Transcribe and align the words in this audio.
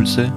Impulse 0.00 0.32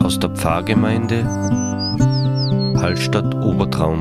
aus 0.00 0.20
der 0.20 0.30
Pfarrgemeinde 0.30 1.24
Hallstatt 2.80 3.34
Obertraum. 3.34 3.98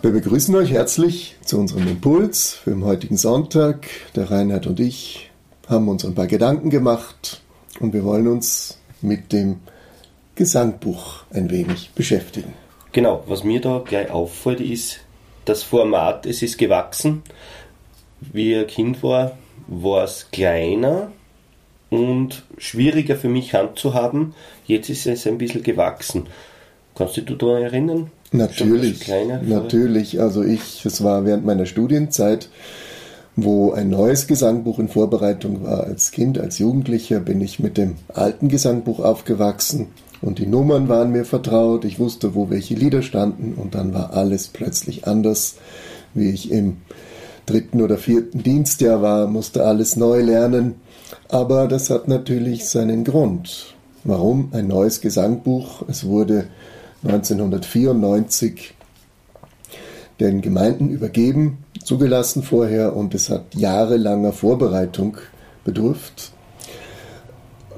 Wir 0.00 0.10
begrüßen 0.10 0.54
euch 0.54 0.70
herzlich 0.70 1.36
zu 1.44 1.58
unserem 1.58 1.86
Impuls 1.86 2.54
für 2.54 2.70
den 2.70 2.84
heutigen 2.84 3.18
Sonntag. 3.18 3.88
Der 4.16 4.30
Reinhard 4.30 4.66
und 4.66 4.80
ich 4.80 5.30
haben 5.68 5.88
uns 5.88 6.06
ein 6.06 6.14
paar 6.14 6.28
Gedanken 6.28 6.70
gemacht 6.70 7.42
und 7.78 7.92
wir 7.92 8.04
wollen 8.04 8.26
uns 8.26 8.78
mit 9.02 9.34
dem 9.34 9.58
Gesangbuch 10.36 11.24
ein 11.32 11.50
wenig 11.50 11.90
beschäftigen. 11.94 12.54
Genau, 12.92 13.22
was 13.26 13.44
mir 13.44 13.60
da 13.60 13.82
gleich 13.84 14.10
auffällt, 14.10 14.60
ist 14.60 15.00
das 15.44 15.62
Format, 15.62 16.26
es 16.26 16.42
ist 16.42 16.58
gewachsen. 16.58 17.22
Wie 18.20 18.52
ich 18.52 18.58
ein 18.58 18.66
Kind 18.66 19.02
war, 19.02 19.36
war 19.68 20.04
es 20.04 20.28
kleiner 20.32 21.12
und 21.90 22.44
schwieriger 22.58 23.16
für 23.16 23.28
mich 23.28 23.54
handzuhaben. 23.54 24.34
Jetzt 24.66 24.88
ist 24.90 25.06
es 25.06 25.26
ein 25.26 25.38
bisschen 25.38 25.62
gewachsen. 25.62 26.26
Kannst 26.96 27.16
du 27.16 27.22
dich 27.22 27.38
daran 27.38 27.62
erinnern? 27.62 28.10
Natürlich, 28.32 29.00
kleiner, 29.00 29.40
natürlich. 29.42 30.20
Also 30.20 30.42
ich, 30.42 30.84
es 30.84 31.04
war 31.04 31.24
während 31.24 31.44
meiner 31.44 31.66
Studienzeit, 31.66 32.48
wo 33.36 33.72
ein 33.72 33.90
neues 33.90 34.26
Gesangbuch 34.26 34.78
in 34.78 34.88
Vorbereitung 34.88 35.64
war. 35.64 35.84
Als 35.84 36.10
Kind, 36.10 36.38
als 36.38 36.58
Jugendlicher 36.58 37.20
bin 37.20 37.40
ich 37.40 37.60
mit 37.60 37.76
dem 37.76 37.96
alten 38.08 38.48
Gesangbuch 38.48 39.00
aufgewachsen 39.00 39.88
und 40.24 40.38
die 40.38 40.46
Nummern 40.46 40.88
waren 40.88 41.12
mir 41.12 41.24
vertraut. 41.24 41.84
Ich 41.84 41.98
wusste, 41.98 42.34
wo 42.34 42.48
welche 42.48 42.74
Lieder 42.74 43.02
standen 43.02 43.54
und 43.54 43.74
dann 43.74 43.92
war 43.92 44.14
alles 44.14 44.48
plötzlich 44.48 45.06
anders, 45.06 45.56
wie 46.14 46.30
ich 46.30 46.50
im 46.50 46.78
dritten 47.46 47.82
oder 47.82 47.98
vierten 47.98 48.42
Dienstjahr 48.42 49.02
war, 49.02 49.26
musste 49.26 49.64
alles 49.64 49.96
neu 49.96 50.22
lernen. 50.22 50.76
Aber 51.28 51.68
das 51.68 51.90
hat 51.90 52.08
natürlich 52.08 52.68
seinen 52.68 53.04
Grund. 53.04 53.74
Warum 54.04 54.48
ein 54.52 54.66
neues 54.66 55.00
Gesangbuch? 55.00 55.82
Es 55.88 56.04
wurde 56.04 56.46
1994 57.04 58.74
den 60.20 60.40
Gemeinden 60.40 60.88
übergeben, 60.88 61.58
zugelassen 61.82 62.42
vorher 62.42 62.96
und 62.96 63.14
es 63.14 63.28
hat 63.28 63.54
jahrelanger 63.54 64.32
Vorbereitung 64.32 65.18
bedurft, 65.64 66.33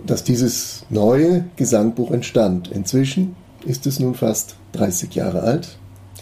dass 0.06 0.24
dieses 0.24 0.84
neue 0.90 1.44
Gesangbuch 1.56 2.10
entstand. 2.10 2.70
Inzwischen 2.70 3.36
ist 3.64 3.86
es 3.86 4.00
nun 4.00 4.14
fast 4.14 4.56
30 4.72 5.14
Jahre 5.14 5.42
alt 5.42 5.76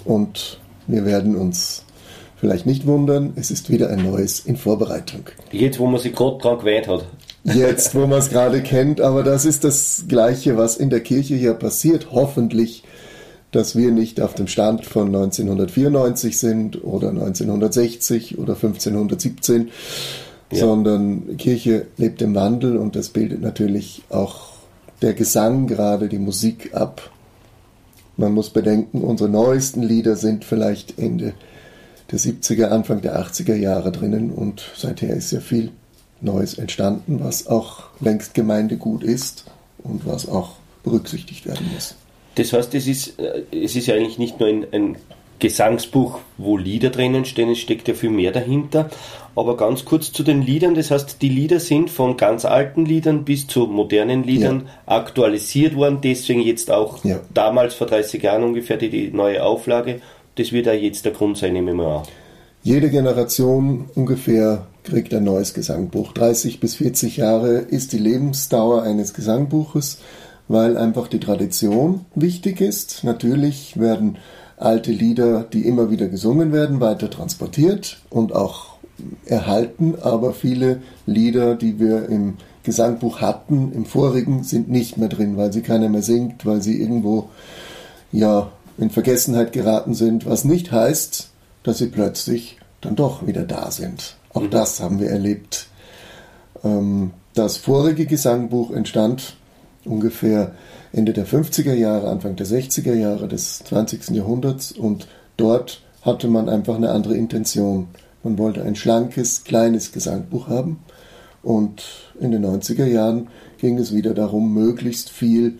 und 0.04 0.60
wir 0.86 1.04
werden 1.04 1.36
uns 1.36 1.84
vielleicht 2.36 2.66
nicht 2.66 2.86
wundern, 2.86 3.32
es 3.36 3.50
ist 3.50 3.70
wieder 3.70 3.90
ein 3.90 4.02
neues 4.02 4.40
in 4.40 4.56
Vorbereitung. 4.56 5.30
Jetzt, 5.50 5.78
wo 5.78 5.86
man 5.86 6.00
sich 6.00 6.14
gerade 6.14 6.38
dran 6.38 6.58
gewählt 6.58 6.88
hat. 6.88 7.06
Jetzt, 7.44 7.94
wo 7.94 8.06
man 8.06 8.18
es 8.18 8.30
gerade 8.30 8.62
kennt, 8.62 9.00
aber 9.00 9.22
das 9.22 9.44
ist 9.44 9.64
das 9.64 10.04
Gleiche, 10.08 10.56
was 10.56 10.76
in 10.76 10.90
der 10.90 11.00
Kirche 11.00 11.34
hier 11.34 11.54
passiert. 11.54 12.08
Hoffentlich 12.12 12.84
dass 13.54 13.76
wir 13.76 13.92
nicht 13.92 14.20
auf 14.20 14.34
dem 14.34 14.48
Stand 14.48 14.84
von 14.84 15.06
1994 15.06 16.38
sind 16.38 16.82
oder 16.82 17.10
1960 17.10 18.38
oder 18.38 18.54
1517, 18.54 19.70
ja. 20.50 20.58
sondern 20.58 21.36
Kirche 21.36 21.86
lebt 21.96 22.22
im 22.22 22.34
Wandel 22.34 22.76
und 22.76 22.96
das 22.96 23.08
bildet 23.08 23.40
natürlich 23.40 24.02
auch 24.10 24.54
der 25.02 25.14
Gesang, 25.14 25.66
gerade 25.66 26.08
die 26.08 26.18
Musik 26.18 26.74
ab. 26.74 27.10
Man 28.16 28.32
muss 28.32 28.50
bedenken, 28.50 29.02
unsere 29.02 29.28
neuesten 29.28 29.82
Lieder 29.82 30.16
sind 30.16 30.44
vielleicht 30.44 30.98
Ende 30.98 31.34
der 32.10 32.18
70er, 32.18 32.66
Anfang 32.66 33.00
der 33.00 33.18
80er 33.18 33.54
Jahre 33.54 33.90
drinnen 33.90 34.30
und 34.30 34.62
seither 34.76 35.14
ist 35.14 35.32
ja 35.32 35.40
viel 35.40 35.72
Neues 36.20 36.54
entstanden, 36.54 37.20
was 37.22 37.46
auch 37.46 37.84
längst 38.00 38.34
Gemeindegut 38.34 39.02
ist 39.02 39.44
und 39.78 40.06
was 40.06 40.28
auch 40.28 40.52
berücksichtigt 40.82 41.46
werden 41.46 41.66
muss. 41.74 41.96
Das 42.36 42.52
heißt, 42.52 42.74
es 42.74 42.86
ist, 42.86 43.18
äh, 43.18 43.42
es 43.52 43.76
ist 43.76 43.88
eigentlich 43.90 44.18
nicht 44.18 44.40
nur 44.40 44.48
ein, 44.48 44.66
ein 44.72 44.96
Gesangsbuch, 45.38 46.20
wo 46.38 46.56
Lieder 46.56 46.90
drinnen 46.90 47.24
stehen, 47.24 47.50
es 47.50 47.58
steckt 47.58 47.88
ja 47.88 47.94
viel 47.94 48.10
mehr 48.10 48.32
dahinter. 48.32 48.88
Aber 49.36 49.56
ganz 49.56 49.84
kurz 49.84 50.12
zu 50.12 50.22
den 50.22 50.42
Liedern, 50.42 50.74
das 50.74 50.90
heißt, 50.90 51.20
die 51.20 51.28
Lieder 51.28 51.58
sind 51.58 51.90
von 51.90 52.16
ganz 52.16 52.44
alten 52.44 52.84
Liedern 52.84 53.24
bis 53.24 53.46
zu 53.46 53.66
modernen 53.66 54.22
Liedern 54.22 54.64
ja. 54.66 54.96
aktualisiert 54.96 55.74
worden, 55.74 55.98
deswegen 56.02 56.40
jetzt 56.40 56.70
auch 56.70 57.04
ja. 57.04 57.20
damals 57.32 57.74
vor 57.74 57.88
30 57.88 58.22
Jahren 58.22 58.44
ungefähr 58.44 58.76
die, 58.76 58.90
die, 58.90 59.10
neue 59.10 59.42
Auflage. 59.42 60.00
Das 60.36 60.52
wird 60.52 60.66
ja 60.66 60.72
jetzt 60.72 61.04
der 61.04 61.12
Grund 61.12 61.36
sein, 61.36 61.52
nehme 61.52 61.72
ich 61.72 61.76
mal 61.76 61.96
an. 61.96 62.02
Jede 62.62 62.90
Generation 62.90 63.90
ungefähr 63.94 64.66
kriegt 64.84 65.12
ein 65.12 65.24
neues 65.24 65.52
Gesangbuch. 65.52 66.12
30 66.12 66.60
bis 66.60 66.76
40 66.76 67.18
Jahre 67.18 67.58
ist 67.58 67.92
die 67.92 67.98
Lebensdauer 67.98 68.82
eines 68.82 69.14
Gesangbuches 69.14 69.98
weil 70.48 70.76
einfach 70.76 71.08
die 71.08 71.20
Tradition 71.20 72.04
wichtig 72.14 72.60
ist. 72.60 73.04
Natürlich 73.04 73.78
werden 73.78 74.18
alte 74.64 74.92
Lieder, 74.92 75.44
die 75.44 75.66
immer 75.66 75.90
wieder 75.90 76.08
gesungen 76.08 76.52
werden, 76.52 76.80
weiter 76.80 77.10
transportiert 77.10 77.98
und 78.10 78.34
auch 78.34 78.74
erhalten, 79.26 79.94
aber 80.00 80.32
viele 80.32 80.82
Lieder, 81.06 81.54
die 81.54 81.78
wir 81.78 82.08
im 82.08 82.34
Gesangbuch 82.62 83.20
hatten, 83.20 83.72
im 83.72 83.84
vorigen, 83.84 84.44
sind 84.44 84.70
nicht 84.70 84.96
mehr 84.96 85.08
drin, 85.08 85.36
weil 85.36 85.52
sie 85.52 85.62
keiner 85.62 85.88
mehr 85.88 86.02
singt, 86.02 86.46
weil 86.46 86.62
sie 86.62 86.80
irgendwo 86.80 87.28
ja 88.12 88.50
in 88.78 88.90
Vergessenheit 88.90 89.52
geraten 89.52 89.94
sind, 89.94 90.26
was 90.26 90.44
nicht 90.44 90.72
heißt, 90.72 91.30
dass 91.62 91.78
sie 91.78 91.88
plötzlich 91.88 92.58
dann 92.80 92.96
doch 92.96 93.26
wieder 93.26 93.42
da 93.42 93.70
sind. 93.70 94.16
Auch 94.32 94.42
mhm. 94.42 94.50
das 94.50 94.80
haben 94.80 95.00
wir 95.00 95.10
erlebt. 95.10 95.68
Ähm, 96.62 97.10
das 97.34 97.56
vorige 97.56 98.06
Gesangbuch 98.06 98.70
entstand 98.70 99.36
ungefähr 99.84 100.52
Ende 100.92 101.12
der 101.12 101.26
50er 101.26 101.74
Jahre, 101.74 102.08
Anfang 102.08 102.36
der 102.36 102.46
60er 102.46 102.94
Jahre 102.94 103.28
des 103.28 103.58
20. 103.60 104.10
Jahrhunderts 104.10 104.72
und 104.72 105.06
dort 105.36 105.82
hatte 106.02 106.28
man 106.28 106.48
einfach 106.48 106.76
eine 106.76 106.90
andere 106.90 107.16
Intention. 107.16 107.88
Man 108.22 108.38
wollte 108.38 108.62
ein 108.62 108.76
schlankes, 108.76 109.44
kleines 109.44 109.92
Gesangbuch 109.92 110.48
haben 110.48 110.80
und 111.42 111.82
in 112.20 112.30
den 112.30 112.44
90er 112.44 112.86
Jahren 112.86 113.28
ging 113.58 113.78
es 113.78 113.94
wieder 113.94 114.14
darum, 114.14 114.54
möglichst 114.54 115.10
viel 115.10 115.58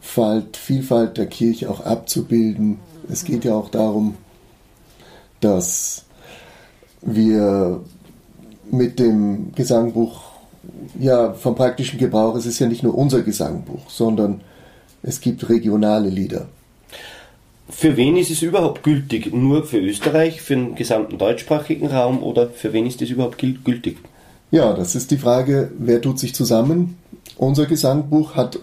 Falt, 0.00 0.56
Vielfalt 0.56 1.18
der 1.18 1.26
Kirche 1.26 1.68
auch 1.68 1.80
abzubilden. 1.80 2.78
Es 3.10 3.24
geht 3.24 3.44
ja 3.44 3.54
auch 3.54 3.70
darum, 3.70 4.14
dass 5.40 6.04
wir 7.02 7.80
mit 8.70 8.98
dem 8.98 9.52
Gesangbuch 9.54 10.35
ja, 10.98 11.32
vom 11.32 11.54
praktischen 11.54 11.98
Gebrauch, 11.98 12.34
es 12.36 12.46
ist 12.46 12.58
ja 12.58 12.66
nicht 12.66 12.82
nur 12.82 12.96
unser 12.96 13.22
Gesangbuch, 13.22 13.88
sondern 13.88 14.40
es 15.02 15.20
gibt 15.20 15.48
regionale 15.48 16.08
Lieder. 16.08 16.46
Für 17.68 17.96
wen 17.96 18.16
ist 18.16 18.30
es 18.30 18.42
überhaupt 18.42 18.82
gültig? 18.84 19.32
Nur 19.34 19.64
für 19.64 19.78
Österreich, 19.78 20.40
für 20.40 20.54
den 20.54 20.74
gesamten 20.76 21.18
deutschsprachigen 21.18 21.88
Raum 21.88 22.22
oder 22.22 22.48
für 22.48 22.72
wen 22.72 22.86
ist 22.86 23.02
es 23.02 23.10
überhaupt 23.10 23.38
gültig? 23.38 23.98
Ja, 24.52 24.72
das 24.72 24.94
ist 24.94 25.10
die 25.10 25.18
Frage, 25.18 25.72
wer 25.76 26.00
tut 26.00 26.20
sich 26.20 26.34
zusammen? 26.34 26.96
Unser 27.36 27.66
Gesangbuch 27.66 28.36
hat 28.36 28.60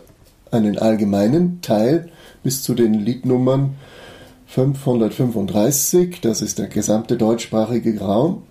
einen 0.51 0.77
allgemeinen 0.77 1.61
Teil 1.61 2.09
bis 2.43 2.63
zu 2.63 2.73
den 2.73 2.93
Liednummern 2.93 3.75
535, 4.47 6.21
das 6.21 6.41
ist 6.41 6.59
der 6.59 6.67
gesamte 6.67 7.17
deutschsprachige 7.17 7.99
Raum, 7.99 8.43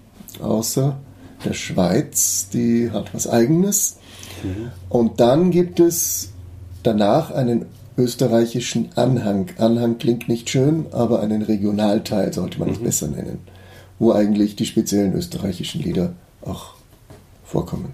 außer 0.43 0.99
der 1.45 1.55
Schweiz, 1.55 2.49
die 2.53 2.91
hat 2.91 3.15
was 3.15 3.29
Eigenes. 3.29 3.99
Mhm. 4.43 4.71
Und 4.89 5.21
dann 5.21 5.51
gibt 5.51 5.81
es 5.81 6.31
danach 6.83 7.31
einen 7.31 7.67
österreichischen 7.97 8.91
Anhang. 8.97 9.51
Anhang 9.59 9.99
klingt 9.99 10.29
nicht 10.29 10.51
schön, 10.51 10.87
aber 10.93 11.21
einen 11.21 11.43
Regionalteil 11.43 12.33
sollte 12.33 12.59
man 12.59 12.71
es 12.71 12.81
mhm. 12.81 12.85
besser 12.85 13.09
nennen, 13.09 13.39
wo 13.99 14.13
eigentlich 14.13 14.57
die 14.57 14.67
speziellen 14.67 15.15
österreichischen 15.15 15.83
Lieder 15.83 16.13
auch 16.45 16.75
vorkommen. 17.45 17.93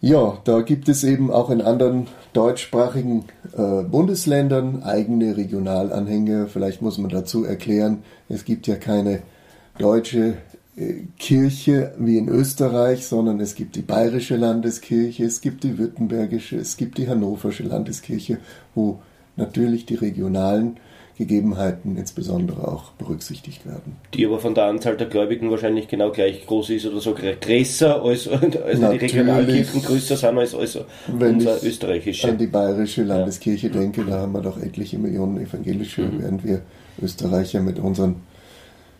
Ja, 0.00 0.36
da 0.44 0.60
gibt 0.60 0.90
es 0.90 1.02
eben 1.02 1.30
auch 1.30 1.48
in 1.48 1.62
anderen 1.62 2.08
deutschsprachigen 2.34 3.24
äh, 3.56 3.82
Bundesländern 3.84 4.82
eigene 4.82 5.36
Regionalanhänge. 5.36 6.46
Vielleicht 6.46 6.82
muss 6.82 6.98
man 6.98 7.10
dazu 7.10 7.44
erklären, 7.44 8.02
es 8.28 8.44
gibt 8.44 8.66
ja 8.66 8.76
keine 8.76 9.22
deutsche 9.78 10.34
Kirche 11.18 11.94
wie 11.98 12.18
in 12.18 12.28
Österreich, 12.28 13.06
sondern 13.06 13.38
es 13.38 13.54
gibt 13.54 13.76
die 13.76 13.82
bayerische 13.82 14.36
Landeskirche, 14.36 15.24
es 15.24 15.40
gibt 15.40 15.62
die 15.62 15.78
württembergische, 15.78 16.56
es 16.56 16.76
gibt 16.76 16.98
die 16.98 17.08
hannoversche 17.08 17.62
Landeskirche, 17.62 18.38
wo 18.74 19.00
natürlich 19.36 19.86
die 19.86 19.94
regionalen 19.94 20.78
Gegebenheiten 21.16 21.96
insbesondere 21.96 22.66
auch 22.66 22.90
berücksichtigt 22.92 23.64
werden. 23.66 23.96
Die 24.14 24.26
aber 24.26 24.40
von 24.40 24.56
der 24.56 24.64
Anzahl 24.64 24.96
der 24.96 25.06
Gläubigen 25.06 25.48
wahrscheinlich 25.48 25.86
genau 25.86 26.10
gleich 26.10 26.44
groß 26.44 26.70
ist 26.70 26.86
oder 26.86 27.00
so 27.00 27.14
größer 27.14 28.02
als 28.02 28.26
also 28.28 28.90
die 28.90 28.96
Regionalkirchen 28.96 29.80
größer 29.80 30.16
sind 30.16 30.38
als, 30.38 30.56
als 30.56 30.76
Wenn 31.06 31.34
unser 31.36 31.56
ich 31.58 31.62
österreichische. 31.62 32.28
An 32.28 32.38
die 32.38 32.48
bayerische 32.48 33.04
Landeskirche 33.04 33.68
ja. 33.68 33.74
denke, 33.74 34.04
da 34.04 34.22
haben 34.22 34.32
wir 34.32 34.40
doch 34.40 34.60
etliche 34.60 34.98
Millionen 34.98 35.38
evangelische, 35.38 36.02
mhm. 36.02 36.20
während 36.20 36.44
wir 36.44 36.62
Österreicher 37.00 37.60
mit 37.60 37.78
unseren 37.78 38.16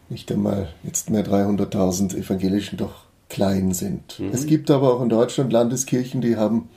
nicht 0.08 0.30
einmal 0.30 0.68
jetzt 0.82 1.10
mehr 1.10 1.24
300.000 1.24 2.16
evangelischen 2.16 2.76
doch 2.76 3.04
klein 3.28 3.72
sind. 3.72 4.20
Mhm. 4.20 4.30
Es 4.32 4.46
gibt 4.46 4.70
aber 4.70 4.94
auch 4.94 5.02
in 5.02 5.08
Deutschland 5.08 5.52
Landeskirchen, 5.52 6.20
die 6.20 6.36
haben, 6.36 6.68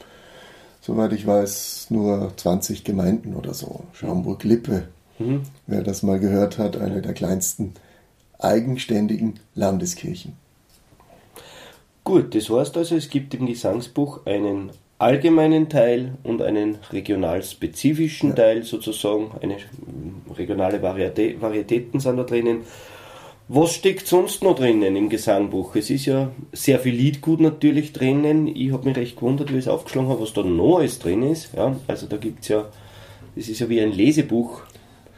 soweit 0.82 1.14
ich 1.14 1.28
weiß, 1.28 1.88
nur 1.90 2.32
20 2.36 2.84
Gemeinden 2.84 3.36
oder 3.36 3.54
so. 3.54 3.82
Schaumburg-Lippe 3.94 4.88
Mhm. 5.20 5.44
Wer 5.66 5.82
das 5.82 6.04
mal 6.04 6.20
gehört 6.20 6.58
hat, 6.58 6.78
eine 6.78 7.02
der 7.02 7.14
kleinsten 7.14 7.74
eigenständigen 8.40 9.40
Landeskirchen. 9.56 10.34
Gut, 12.04 12.36
das 12.36 12.50
heißt 12.50 12.78
also, 12.78 12.96
es 12.96 13.10
gibt 13.10 13.34
im 13.34 13.48
Gesangsbuch 13.48 14.26
einen 14.26 14.72
allgemeinen 15.00 15.70
Teil 15.70 16.14
und 16.24 16.42
einen 16.42 16.78
regional-spezifischen 16.92 18.30
ja. 18.30 18.36
Teil 18.36 18.64
sozusagen. 18.64 19.32
Eine 19.42 19.58
regionale 20.36 20.82
Varietät, 20.82 21.42
Varietäten 21.42 22.00
sind 22.00 22.18
da 22.18 22.24
drinnen. 22.24 22.62
Was 23.50 23.74
steckt 23.74 24.08
sonst 24.08 24.44
noch 24.44 24.56
drinnen 24.56 24.96
im 24.96 25.10
Gesangbuch? 25.10 25.76
Es 25.76 25.90
ist 25.90 26.06
ja 26.06 26.32
sehr 26.52 26.80
viel 26.80 26.94
Liedgut 26.94 27.40
natürlich 27.40 27.94
drinnen. 27.94 28.48
Ich 28.48 28.74
habe 28.74 28.90
mich 28.90 28.98
recht 28.98 29.16
gewundert, 29.16 29.52
wie 29.54 29.58
ich 29.58 29.66
es 29.66 29.68
aufgeschlagen 29.70 30.10
habe, 30.10 30.22
was 30.22 30.34
da 30.34 30.44
noch 30.44 30.80
alles 30.80 31.00
drin 31.00 31.24
ist. 31.24 31.54
Ja, 31.56 31.76
also 31.88 32.08
da 32.08 32.18
gibt 32.18 32.42
es 32.44 32.50
ja, 32.50 32.66
das 33.36 33.48
ist 33.48 33.60
ja 33.60 33.70
wie 33.70 33.80
ein 33.80 33.94
Lesebuch 33.94 34.62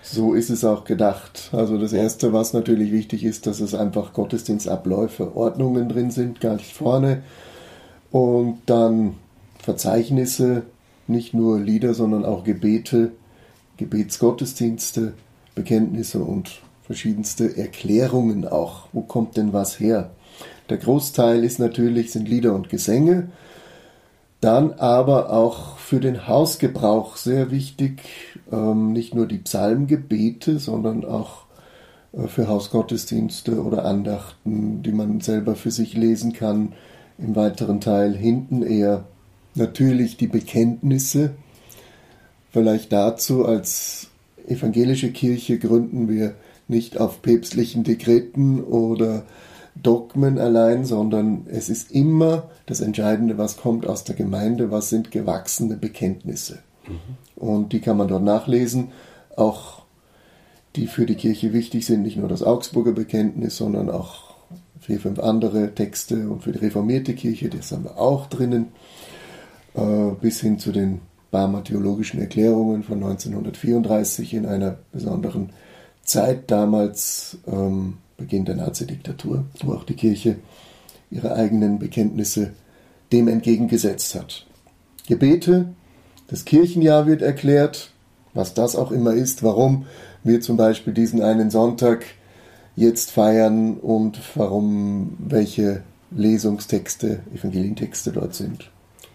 so 0.01 0.33
ist 0.33 0.49
es 0.49 0.63
auch 0.63 0.85
gedacht. 0.85 1.49
Also 1.51 1.77
das 1.77 1.93
Erste, 1.93 2.33
was 2.33 2.53
natürlich 2.53 2.91
wichtig 2.91 3.23
ist, 3.23 3.47
dass 3.47 3.59
es 3.59 3.75
einfach 3.75 4.13
Gottesdienstabläufe, 4.13 5.35
Ordnungen 5.35 5.89
drin 5.89 6.11
sind, 6.11 6.39
ganz 6.39 6.63
vorne. 6.63 7.23
Und 8.11 8.59
dann 8.65 9.15
Verzeichnisse, 9.59 10.63
nicht 11.07 11.33
nur 11.33 11.59
Lieder, 11.59 11.93
sondern 11.93 12.25
auch 12.25 12.43
Gebete, 12.43 13.11
Gebetsgottesdienste, 13.77 15.13
Bekenntnisse 15.53 16.19
und 16.19 16.61
verschiedenste 16.89 17.56
Erklärungen 17.56 18.47
auch. 18.47 18.88
Wo 18.94 19.01
kommt 19.01 19.38
denn 19.38 19.53
was 19.53 19.80
her? 19.80 20.09
Der 20.71 20.77
Großteil 20.77 21.44
ist 21.44 21.59
natürlich, 21.59 22.12
sind 22.12 22.27
Lieder 22.27 22.56
und 22.56 22.69
Gesänge. 22.69 23.30
Dann 24.41 24.74
aber 24.74 25.31
auch 25.31 25.77
für 25.77 26.00
den 26.00 26.25
Hausgebrauch 26.25 27.15
sehr 27.15 27.51
wichtig, 27.51 28.01
ähm, 28.51 28.91
nicht 28.91 29.13
nur 29.13 29.27
die 29.27 29.38
Psalmgebete, 29.38 30.57
sondern 30.57 31.06
auch 31.06 31.44
äh, 32.13 32.25
für 32.25 32.47
Hausgottesdienste 32.47 33.63
oder 33.63 33.85
Andachten, 33.85 34.81
die 34.81 34.92
man 34.92 35.21
selber 35.21 35.56
für 35.56 35.69
sich 35.69 35.94
lesen 35.94 36.33
kann. 36.33 36.74
Im 37.19 37.35
weiteren 37.35 37.81
Teil 37.81 38.15
hinten 38.15 38.63
eher 38.63 39.03
natürlich 39.53 40.18
die 40.18 40.25
Bekenntnisse. 40.27 41.35
Vielleicht 42.50 42.92
dazu 42.92 43.45
als 43.45 44.07
evangelische 44.47 45.12
Kirche 45.12 45.59
gründen 45.59 46.09
wir 46.09 46.33
nicht 46.69 47.00
auf 47.00 47.21
päpstlichen 47.21 47.83
Dekreten 47.83 48.63
oder 48.63 49.24
Dogmen 49.75 50.38
allein, 50.38 50.86
sondern 50.86 51.45
es 51.50 51.69
ist 51.69 51.92
immer 51.92 52.50
das 52.66 52.81
Entscheidende, 52.81 53.38
was 53.38 53.57
kommt 53.57 53.88
aus 53.88 54.04
der 54.04 54.16
Gemeinde, 54.16 54.71
was 54.71 54.89
sind 54.89 55.12
gewachsene 55.12 55.77
Bekenntnisse. 55.77 56.60
Mhm. 56.88 57.42
Und 57.42 57.74
die 57.74 57.80
kann 57.80 57.98
man 57.98 58.07
dort 58.07 58.24
nachlesen, 58.24 58.89
auch 59.36 59.83
die 60.75 60.88
für 60.88 61.06
die 61.06 61.16
Kirche 61.16 61.54
wichtig 61.54 61.86
sind, 61.86 62.04
nicht 62.04 62.18
nur 62.18 62.27
das 62.27 62.44
Augsburger 62.44 62.92
Bekenntnis, 62.92 63.57
sondern 63.57 63.89
auch 63.89 64.36
vier, 64.80 65.00
fünf 65.00 65.19
andere 65.19 65.74
Texte 65.74 66.30
und 66.30 66.44
für 66.44 66.51
die 66.51 66.60
reformierte 66.60 67.13
Kirche, 67.13 67.50
das 67.50 67.71
haben 67.71 67.86
wir 67.86 67.98
auch 67.98 68.27
drinnen, 68.27 68.68
äh, 69.75 70.12
bis 70.21 70.42
hin 70.42 70.60
zu 70.60 70.71
den 70.71 71.01
Barmer 71.31 71.63
theologischen 71.63 72.19
Erklärungen 72.19 72.83
von 72.83 73.04
1934 73.04 74.33
in 74.33 74.45
einer 74.45 74.77
besonderen 74.92 75.51
Zeit 76.09 76.51
damals. 76.51 77.38
Ähm, 77.47 77.97
Beginn 78.19 78.45
der 78.45 78.56
Nazi-Diktatur, 78.56 79.45
wo 79.63 79.73
auch 79.73 79.85
die 79.85 79.95
Kirche 79.95 80.35
ihre 81.09 81.33
eigenen 81.33 81.79
Bekenntnisse 81.79 82.51
dem 83.11 83.27
entgegengesetzt 83.27 84.13
hat. 84.13 84.45
Gebete, 85.07 85.69
das 86.27 86.45
Kirchenjahr 86.45 87.07
wird 87.07 87.23
erklärt, 87.23 87.91
was 88.33 88.53
das 88.53 88.75
auch 88.75 88.91
immer 88.91 89.13
ist, 89.13 89.41
warum 89.41 89.85
wir 90.23 90.41
zum 90.41 90.57
Beispiel 90.57 90.94
diesen 90.94 91.23
einen 91.23 91.50
Sonntag 91.50 92.06
jetzt 92.75 93.09
feiern 93.09 93.77
und 93.77 94.19
warum 94.35 95.15
welche 95.17 95.81
Lesungstexte, 96.11 97.21
Evangelientexte 97.33 98.11
dort 98.11 98.35
sind. 98.35 98.69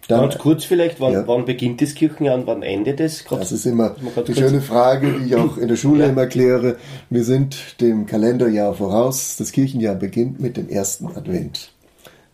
Dann, 0.09 0.21
Ganz 0.21 0.39
kurz 0.39 0.65
vielleicht, 0.65 1.01
wann, 1.01 1.13
ja. 1.13 1.27
wann, 1.27 1.47
beginnt 1.47 1.81
das 1.81 1.95
Kirchenjahr 1.95 2.35
und 2.35 2.47
wann 2.47 2.63
endet 2.63 3.01
es? 3.01 3.25
Das 3.25 3.53
ist 3.53 3.65
immer 3.65 3.97
die 4.27 4.35
schöne 4.35 4.61
Frage, 4.61 5.13
die 5.13 5.27
ich 5.29 5.37
auch 5.37 5.57
in 5.57 5.69
der 5.69 5.77
Schule 5.77 6.05
ja. 6.05 6.11
immer 6.11 6.27
kläre. 6.27 6.77
Wir 7.09 7.25
sind 7.25 7.81
dem 7.81 8.05
Kalenderjahr 8.05 8.75
voraus. 8.75 9.37
Das 9.39 9.53
Kirchenjahr 9.53 9.95
beginnt 9.95 10.41
mit 10.41 10.59
dem 10.59 10.69
ersten 10.69 11.07
Advent. 11.07 11.73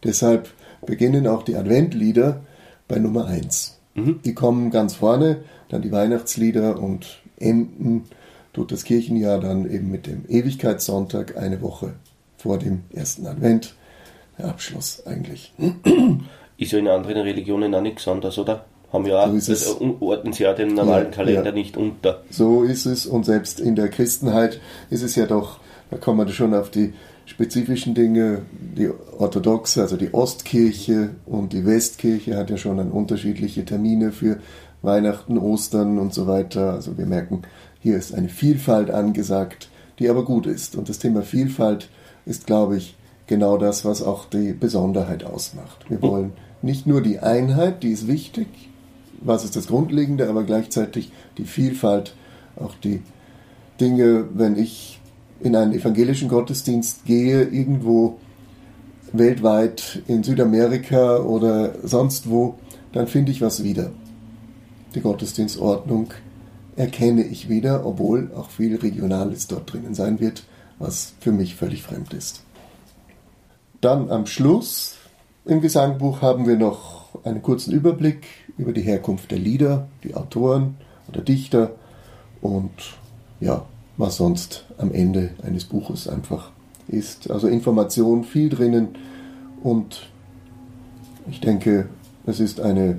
Deshalb 0.02 0.48
beginnen 0.84 1.28
auch 1.28 1.44
die 1.44 1.54
Adventlieder 1.54 2.40
bei 2.88 2.98
Nummer 2.98 3.26
1. 3.26 3.78
Mhm. 3.94 4.20
Die 4.24 4.34
kommen 4.34 4.70
ganz 4.70 4.94
vorne, 4.94 5.38
dann 5.68 5.82
die 5.82 5.92
Weihnachtslieder 5.92 6.80
und 6.80 7.20
enden 7.38 8.04
tut 8.52 8.72
das 8.72 8.82
Kirchenjahr 8.82 9.38
dann 9.38 9.70
eben 9.70 9.90
mit 9.90 10.06
dem 10.06 10.24
Ewigkeitssonntag 10.28 11.36
eine 11.36 11.62
Woche 11.62 11.94
vor 12.36 12.58
dem 12.58 12.82
ersten 12.92 13.26
Advent. 13.26 13.74
Der 14.38 14.48
Abschluss 14.48 15.06
eigentlich. 15.06 15.52
Ist 16.60 16.72
ja 16.72 16.78
in 16.78 16.88
anderen 16.88 17.22
Religionen 17.22 17.74
auch 17.74 17.80
nichts 17.80 18.06
anderes, 18.06 18.38
oder? 18.38 18.64
Haben 18.92 19.06
ja 19.06 19.24
auch, 19.24 19.38
so 19.38 19.52
das 19.52 19.80
ordnen 20.00 20.32
sie 20.32 20.42
ja 20.42 20.52
den 20.52 20.74
normalen 20.74 21.06
ja, 21.06 21.10
Kalender 21.10 21.46
ja. 21.46 21.52
nicht 21.52 21.76
unter. 21.76 22.22
So 22.30 22.64
ist 22.64 22.86
es 22.86 23.06
und 23.06 23.24
selbst 23.24 23.58
in 23.58 23.76
der 23.76 23.88
Christenheit 23.88 24.60
ist 24.90 25.02
es 25.02 25.16
ja 25.16 25.26
doch, 25.26 25.58
da 25.90 25.96
kommen 25.96 26.26
wir 26.26 26.32
schon 26.32 26.54
auf 26.54 26.70
die 26.70 26.92
spezifischen 27.24 27.94
Dinge, 27.94 28.42
die 28.50 28.90
orthodoxe, 29.18 29.80
also 29.80 29.96
die 29.96 30.12
Ostkirche 30.12 31.10
und 31.24 31.52
die 31.52 31.64
Westkirche 31.64 32.36
hat 32.36 32.50
ja 32.50 32.56
schon 32.56 32.76
dann 32.76 32.90
unterschiedliche 32.90 33.64
Termine 33.64 34.12
für 34.12 34.38
Weihnachten, 34.82 35.38
Ostern 35.38 35.98
und 35.98 36.12
so 36.12 36.26
weiter. 36.26 36.72
Also 36.72 36.98
wir 36.98 37.06
merken, 37.06 37.42
hier 37.80 37.96
ist 37.96 38.12
eine 38.12 38.28
Vielfalt 38.28 38.90
angesagt, 38.90 39.70
die 39.98 40.10
aber 40.10 40.24
gut 40.24 40.46
ist. 40.46 40.76
Und 40.76 40.88
das 40.88 40.98
Thema 40.98 41.22
Vielfalt 41.22 41.88
ist, 42.26 42.46
glaube 42.46 42.76
ich, 42.76 42.96
genau 43.30 43.56
das, 43.56 43.84
was 43.84 44.02
auch 44.02 44.26
die 44.26 44.52
Besonderheit 44.52 45.24
ausmacht. 45.24 45.88
Wir 45.88 46.02
wollen 46.02 46.32
nicht 46.62 46.86
nur 46.86 47.00
die 47.00 47.20
Einheit, 47.20 47.84
die 47.84 47.92
ist 47.92 48.08
wichtig, 48.08 48.48
was 49.20 49.44
ist 49.44 49.54
das 49.54 49.68
Grundlegende, 49.68 50.28
aber 50.28 50.42
gleichzeitig 50.42 51.12
die 51.38 51.44
Vielfalt, 51.44 52.16
auch 52.56 52.74
die 52.74 53.02
Dinge, 53.80 54.26
wenn 54.34 54.58
ich 54.58 55.00
in 55.40 55.54
einen 55.54 55.72
evangelischen 55.72 56.28
Gottesdienst 56.28 57.04
gehe, 57.04 57.44
irgendwo 57.44 58.18
weltweit 59.12 60.02
in 60.08 60.24
Südamerika 60.24 61.18
oder 61.18 61.74
sonst 61.84 62.28
wo, 62.28 62.56
dann 62.92 63.06
finde 63.06 63.30
ich 63.30 63.40
was 63.40 63.62
wieder. 63.62 63.92
Die 64.96 65.00
Gottesdienstordnung 65.00 66.08
erkenne 66.74 67.22
ich 67.22 67.48
wieder, 67.48 67.86
obwohl 67.86 68.32
auch 68.36 68.50
viel 68.50 68.74
Regionales 68.74 69.46
dort 69.46 69.72
drinnen 69.72 69.94
sein 69.94 70.18
wird, 70.18 70.42
was 70.80 71.14
für 71.20 71.30
mich 71.30 71.54
völlig 71.54 71.84
fremd 71.84 72.12
ist. 72.12 72.42
Dann 73.80 74.10
am 74.10 74.26
Schluss 74.26 74.96
im 75.46 75.62
Gesangbuch 75.62 76.20
haben 76.20 76.46
wir 76.46 76.56
noch 76.56 77.24
einen 77.24 77.40
kurzen 77.40 77.72
Überblick 77.72 78.26
über 78.58 78.72
die 78.72 78.82
Herkunft 78.82 79.30
der 79.30 79.38
Lieder, 79.38 79.88
die 80.04 80.14
Autoren 80.14 80.76
oder 81.08 81.22
Dichter 81.22 81.72
und 82.42 82.70
ja, 83.40 83.64
was 83.96 84.18
sonst 84.18 84.66
am 84.76 84.92
Ende 84.92 85.30
eines 85.42 85.64
Buches 85.64 86.08
einfach 86.08 86.52
ist. 86.88 87.30
Also 87.30 87.48
Information 87.48 88.24
viel 88.24 88.50
drinnen 88.50 88.88
und 89.62 90.10
ich 91.30 91.40
denke, 91.40 91.88
es 92.26 92.38
ist 92.38 92.60
eine 92.60 92.98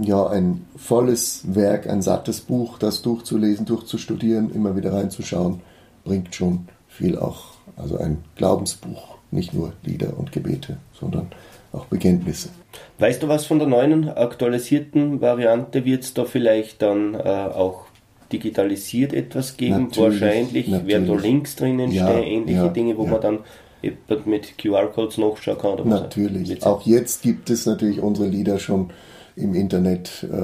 ja 0.00 0.26
ein 0.26 0.66
volles 0.76 1.54
Werk, 1.54 1.86
ein 1.86 2.02
sattes 2.02 2.40
Buch, 2.40 2.78
das 2.78 3.02
durchzulesen, 3.02 3.66
durchzustudieren, 3.66 4.50
immer 4.54 4.74
wieder 4.76 4.92
reinzuschauen, 4.92 5.60
bringt 6.04 6.34
schon 6.34 6.68
viel 6.86 7.18
auch. 7.18 7.58
Also 7.76 7.98
ein 7.98 8.24
Glaubensbuch 8.36 9.17
nicht 9.30 9.54
nur 9.54 9.72
Lieder 9.82 10.18
und 10.18 10.32
Gebete, 10.32 10.78
sondern 10.92 11.28
auch 11.72 11.86
Bekenntnisse. 11.86 12.50
Weißt 12.98 13.22
du 13.22 13.28
was 13.28 13.46
von 13.46 13.58
der 13.58 13.68
neuen 13.68 14.08
aktualisierten 14.08 15.20
Variante? 15.20 15.84
Wird 15.84 16.04
es 16.04 16.14
da 16.14 16.24
vielleicht 16.24 16.82
dann 16.82 17.14
äh, 17.14 17.18
auch 17.18 17.84
digitalisiert 18.32 19.12
etwas 19.12 19.56
geben? 19.56 19.84
Natürlich, 19.84 20.20
Wahrscheinlich 20.20 20.68
natürlich. 20.68 20.94
werden 20.94 21.08
da 21.08 21.14
Links 21.14 21.56
drinnen 21.56 21.90
ja, 21.90 22.08
stehen, 22.08 22.24
ähnliche 22.24 22.60
ja, 22.60 22.68
Dinge, 22.68 22.96
wo 22.96 23.04
ja. 23.04 23.10
man 23.12 23.20
dann 23.20 23.38
mit 24.24 24.58
QR-Codes 24.58 25.18
nachschauen 25.18 25.58
kann. 25.58 25.72
Oder 25.72 25.84
natürlich. 25.84 26.64
Auch 26.64 26.82
jetzt 26.82 27.22
gibt 27.22 27.50
es 27.50 27.66
natürlich 27.66 28.00
unsere 28.00 28.28
Lieder 28.28 28.58
schon 28.58 28.90
im 29.36 29.54
Internet, 29.54 30.26
äh, 30.30 30.36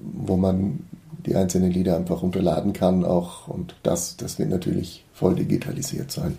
wo 0.00 0.36
man 0.36 0.86
die 1.26 1.34
einzelnen 1.34 1.72
Lieder 1.72 1.96
einfach 1.96 2.22
runterladen 2.22 2.72
kann 2.72 3.04
auch 3.04 3.48
und 3.48 3.74
das, 3.82 4.16
das 4.16 4.38
wird 4.38 4.48
natürlich 4.48 5.04
voll 5.12 5.34
digitalisiert 5.34 6.12
sein. 6.12 6.38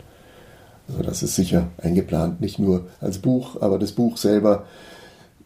Also 0.87 1.03
das 1.03 1.23
ist 1.23 1.35
sicher 1.35 1.67
eingeplant, 1.81 2.39
nicht 2.41 2.59
nur 2.59 2.87
als 3.01 3.17
Buch, 3.19 3.61
aber 3.61 3.77
das 3.77 3.91
Buch 3.91 4.17
selber 4.17 4.63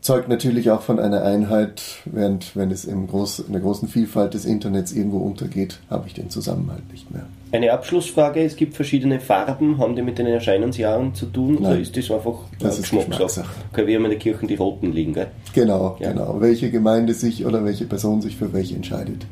zeugt 0.02 0.30
natürlich 0.30 0.72
auch 0.72 0.82
von 0.82 1.00
einer 1.00 1.24
Einheit, 1.24 1.82
während 2.06 2.56
wenn 2.56 2.72
es 2.72 2.86
im 2.86 3.08
Groß, 3.08 3.40
in 3.40 3.52
der 3.54 3.62
großen 3.62 3.88
Vielfalt 3.88 4.34
des 4.34 4.46
Internets 4.46 4.92
irgendwo 4.92 5.20
untergeht, 5.20 5.80
habe 5.92 6.08
ich 6.08 6.16
den 6.16 6.30
Zusammenhalt 6.32 6.92
nicht 6.92 7.12
mehr. 7.12 7.26
Eine 7.52 7.72
Abschlussfrage, 7.72 8.42
es 8.44 8.56
gibt 8.56 8.76
verschiedene 8.76 9.20
Farben, 9.20 9.78
haben 9.78 9.96
die 9.96 10.02
mit 10.02 10.18
den 10.18 10.26
Erscheinungsjahren 10.26 11.14
zu 11.14 11.28
tun 11.28 11.56
Nein. 11.56 11.66
oder 11.74 11.80
ist 11.80 11.96
das 11.96 12.10
einfach 12.10 12.40
Das 12.60 12.80
ist 12.80 12.90
Geschmackssache. 12.92 13.50
Okay, 13.72 13.86
wir 13.86 13.98
haben 13.98 14.06
in 14.06 14.12
der 14.12 14.20
Kirche 14.20 14.48
die 14.48 14.56
roten 14.56 14.92
liegen, 14.92 15.14
gell? 15.14 15.28
Genau, 15.54 15.98
Ja. 16.00 16.12
genau. 16.12 16.38
Welche 16.40 16.72
Gemeinde 16.72 17.14
sich 17.14 17.46
oder 17.46 17.64
welche 17.64 17.86
Person 17.86 18.22
sich 18.22 18.38
für 18.38 18.54
welche 18.54 18.76
entscheidet. 18.76 19.28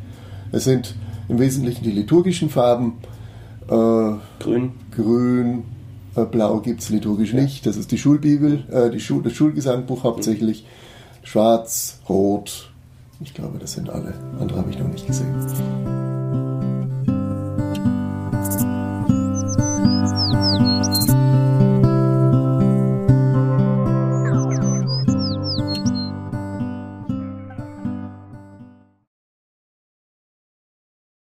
Es 0.51 0.65
sind 0.65 0.93
im 1.29 1.39
Wesentlichen 1.39 1.83
die 1.83 1.91
liturgischen 1.91 2.49
Farben. 2.49 2.97
Äh, 3.69 3.73
Grün. 4.39 4.71
Grün, 4.95 5.63
Blau 6.25 6.59
gibt 6.59 6.81
es 6.81 6.89
liturgisch 6.89 7.33
nicht. 7.33 7.65
Das 7.65 7.77
ist 7.77 7.91
die 7.91 7.97
Schulbibel, 7.97 8.63
äh, 8.71 8.89
die 8.89 8.99
Schul 8.99 9.23
das 9.23 9.33
Schulgesangbuch 9.33 10.03
hauptsächlich. 10.03 10.65
Schwarz, 11.23 11.99
Rot. 12.07 12.71
Ich 13.21 13.33
glaube, 13.33 13.59
das 13.59 13.73
sind 13.73 13.89
alle. 13.89 14.13
Andere 14.39 14.59
habe 14.59 14.69
ich 14.71 14.79
noch 14.79 14.87
nicht 14.87 15.05
gesehen. 15.05 15.98